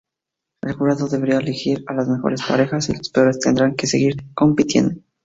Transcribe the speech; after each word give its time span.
El 0.63 0.73
jurado 0.73 1.07
deberá 1.07 1.37
elegir 1.37 1.85
las 1.95 2.07
mejores 2.09 2.41
parejas, 2.41 2.89
y 2.89 2.93
las 2.93 3.09
peores 3.09 3.37
tendrán 3.37 3.75
que 3.75 3.85
seguir 3.85 4.15
compitiendo. 4.33 4.99